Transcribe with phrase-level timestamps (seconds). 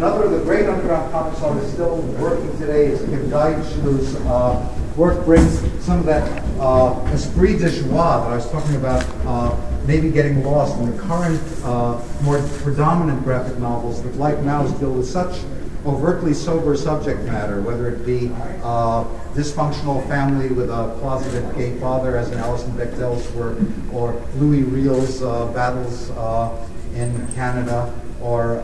[0.00, 4.66] Another of the great underground comics artists still working today is Kim Deitch, whose uh,
[4.96, 6.24] work brings some of that
[6.58, 9.54] uh, esprit de joie that I was talking about uh,
[9.86, 14.94] maybe getting lost in the current, uh, more predominant graphic novels that, like Maus, deal
[14.94, 15.38] with such
[15.84, 18.30] overtly sober subject matter, whether it be
[18.62, 19.04] uh,
[19.34, 23.58] dysfunctional family with a closeted gay father, as in Alison Bechdel's work,
[23.92, 28.60] or Louis Riel's uh, battles uh, in Canada, or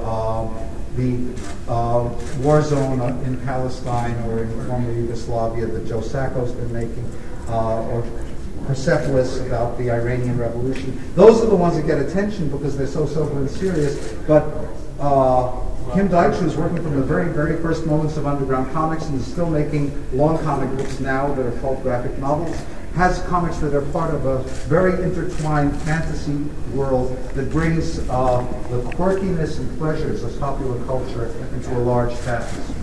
[0.97, 2.09] the uh,
[2.41, 7.11] war zone in Palestine or in former Yugoslavia that Joe Sacco's been making,
[7.49, 8.05] uh, or
[8.67, 11.01] Persepolis about the Iranian Revolution.
[11.15, 14.13] Those are the ones that get attention because they're so sober and serious.
[14.27, 14.43] But
[14.99, 15.53] uh,
[15.95, 19.27] Kim Deitch, who's working from the very, very first moments of underground comics and is
[19.27, 22.57] still making long comic books now that are called graphic novels,
[22.97, 26.37] has comics that are part of a very intertwined fantasy
[26.75, 32.76] world that brings uh, the quirkiness and pleasures of popular culture into a large tapestry.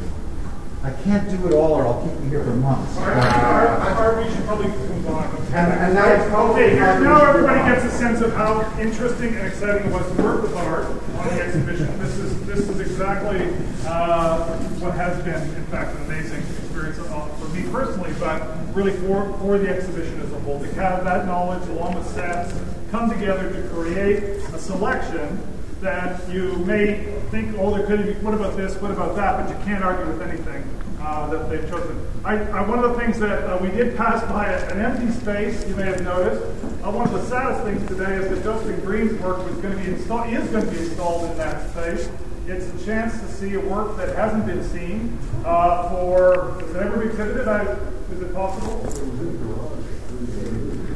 [0.84, 2.98] I can't do it all, or I'll keep you here for months.
[2.98, 5.34] Harvey should probably move on.
[5.54, 9.88] And, and now Okay, here, now everybody gets a sense of how interesting and exciting
[9.88, 11.88] it was to work with art on the exhibition.
[12.00, 13.48] This is this is exactly
[13.88, 14.44] uh,
[14.80, 18.42] what has been, in fact, an amazing experience uh, for me personally, but
[18.76, 20.60] really for, for the exhibition as a whole.
[20.60, 22.54] To have that knowledge along with sets
[22.92, 24.22] come together to create
[24.54, 25.42] a selection
[25.84, 29.50] that you may think, oh, there could be, what about this, what about that, but
[29.50, 30.64] you can't argue with anything
[31.02, 32.08] uh, that they've chosen.
[32.24, 35.68] I, I, one of the things that uh, we did pass by an empty space,
[35.68, 36.42] you may have noticed.
[36.84, 39.84] Uh, one of the saddest things today is that Justin Green's work was going to
[39.84, 40.32] be is going
[40.66, 42.10] to be installed in that space.
[42.48, 46.78] It's a chance to see a work that hasn't been seen uh, for, has it
[46.78, 47.48] ever been exhibited?
[47.48, 47.64] I,
[48.12, 48.86] is it possible?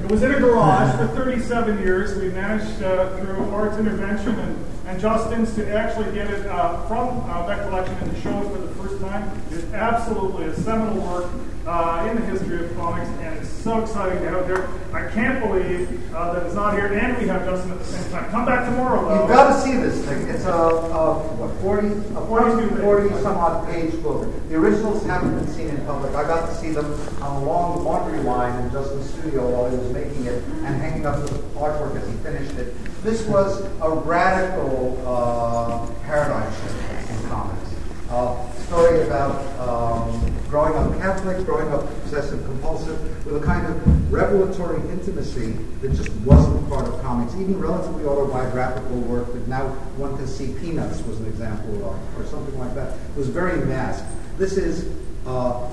[0.03, 2.17] It was in a garage for 37 years.
[2.17, 7.19] We managed uh, through arts intervention and, and Justin's to actually get it uh, from
[7.29, 9.41] uh, that collection and to show it for the first time.
[9.51, 11.29] It's absolutely a seminal work
[11.67, 14.69] uh, in the history of comics, and it's so exciting to have it there.
[14.93, 18.09] I can't believe uh, that it's not here, and we have Justin at the same
[18.11, 18.31] time.
[18.31, 19.19] Come back tomorrow, though.
[19.19, 20.29] You've got to see this thing.
[20.29, 24.31] It's a, a what, 40, a 40, 40 some odd page book.
[24.47, 26.15] The originals haven't been seen in public.
[26.15, 26.85] I got to see them
[27.21, 31.05] on a long laundry line in Justin's studio while he was making it and hanging
[31.05, 32.73] up the artwork as he finished it.
[33.03, 37.73] This was a radical uh, paradigm shift in comics.
[38.09, 44.11] Uh, story about um, growing up Catholic, growing up obsessive compulsive, with a kind of
[44.11, 45.51] revelatory intimacy
[45.81, 47.33] that just wasn't part of comics.
[47.35, 49.67] Even relatively autobiographical work that now
[49.97, 52.97] one can see Peanuts was an example of, or something like that.
[53.15, 54.05] Was very masked.
[54.37, 54.91] This is
[55.25, 55.69] uh,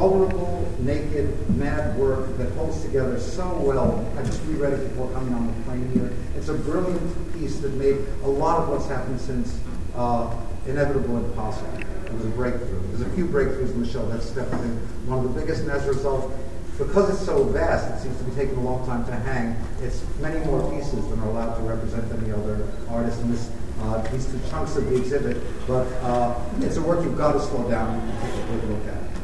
[0.00, 1.28] vulnerable, naked,
[1.58, 4.10] mad work that holds together so well.
[4.16, 6.10] I just reread it before coming on the plane here.
[6.36, 9.60] It's a brilliant piece that made a lot of what's happened since
[9.94, 10.34] uh,
[10.66, 11.78] inevitable and possible.
[12.06, 12.80] It was a breakthrough.
[12.88, 14.08] There's a few breakthroughs in the show.
[14.08, 14.70] That's definitely
[15.04, 16.32] one of the biggest, and as a result,
[16.78, 19.54] because it's so vast, it seems to be taking a long time to hang.
[19.82, 23.50] It's many more pieces than are allowed to represent any other artist in this.
[23.82, 27.40] Uh, these two chunks of the exhibit, but uh, it's a work you've got to
[27.40, 29.19] slow down and take a good look at.